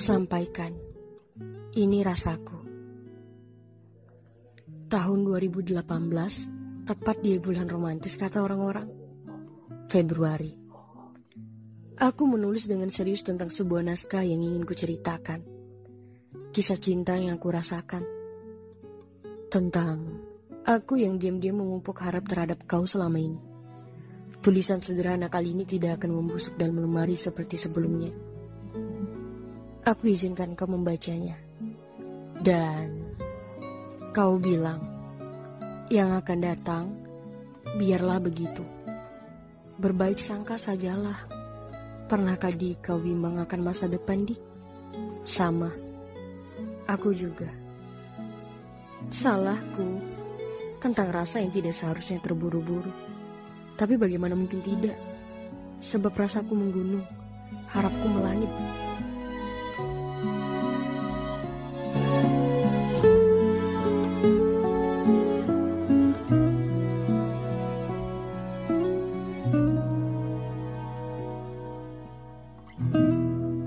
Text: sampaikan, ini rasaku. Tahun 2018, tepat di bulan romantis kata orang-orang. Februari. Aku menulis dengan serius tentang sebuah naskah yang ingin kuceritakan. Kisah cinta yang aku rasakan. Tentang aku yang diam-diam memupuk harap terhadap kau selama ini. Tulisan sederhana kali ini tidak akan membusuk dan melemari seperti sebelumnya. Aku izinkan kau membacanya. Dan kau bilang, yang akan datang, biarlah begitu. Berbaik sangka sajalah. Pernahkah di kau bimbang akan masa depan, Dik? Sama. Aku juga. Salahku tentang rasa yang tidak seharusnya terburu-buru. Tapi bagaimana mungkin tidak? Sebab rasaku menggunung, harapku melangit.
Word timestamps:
sampaikan, 0.00 0.72
ini 1.76 2.00
rasaku. 2.00 2.58
Tahun 4.90 5.18
2018, 5.22 5.76
tepat 6.88 7.16
di 7.22 7.36
bulan 7.36 7.68
romantis 7.68 8.16
kata 8.16 8.42
orang-orang. 8.42 8.88
Februari. 9.86 10.56
Aku 12.00 12.24
menulis 12.24 12.64
dengan 12.64 12.88
serius 12.88 13.20
tentang 13.20 13.52
sebuah 13.52 13.84
naskah 13.84 14.24
yang 14.24 14.40
ingin 14.40 14.64
kuceritakan. 14.64 15.44
Kisah 16.50 16.80
cinta 16.80 17.14
yang 17.20 17.36
aku 17.36 17.52
rasakan. 17.52 18.02
Tentang 19.52 20.18
aku 20.64 20.96
yang 20.96 21.20
diam-diam 21.20 21.60
memupuk 21.60 22.00
harap 22.00 22.24
terhadap 22.24 22.64
kau 22.64 22.88
selama 22.88 23.20
ini. 23.20 23.40
Tulisan 24.40 24.80
sederhana 24.80 25.28
kali 25.28 25.52
ini 25.52 25.68
tidak 25.68 26.00
akan 26.00 26.24
membusuk 26.24 26.56
dan 26.56 26.72
melemari 26.72 27.20
seperti 27.20 27.60
sebelumnya. 27.60 28.29
Aku 29.90 30.06
izinkan 30.06 30.54
kau 30.54 30.70
membacanya. 30.70 31.34
Dan 32.38 33.10
kau 34.14 34.38
bilang, 34.38 34.78
yang 35.90 36.14
akan 36.14 36.38
datang, 36.38 36.94
biarlah 37.74 38.22
begitu. 38.22 38.62
Berbaik 39.82 40.22
sangka 40.22 40.54
sajalah. 40.54 41.26
Pernahkah 42.06 42.54
di 42.54 42.78
kau 42.78 43.02
bimbang 43.02 43.42
akan 43.42 43.60
masa 43.66 43.90
depan, 43.90 44.30
Dik? 44.30 44.38
Sama. 45.26 45.74
Aku 46.86 47.10
juga. 47.10 47.50
Salahku 49.10 49.98
tentang 50.78 51.10
rasa 51.10 51.42
yang 51.42 51.50
tidak 51.50 51.74
seharusnya 51.74 52.22
terburu-buru. 52.22 52.94
Tapi 53.74 53.98
bagaimana 53.98 54.38
mungkin 54.38 54.62
tidak? 54.62 54.94
Sebab 55.82 56.14
rasaku 56.14 56.54
menggunung, 56.54 57.02
harapku 57.74 58.06
melangit. 58.06 58.79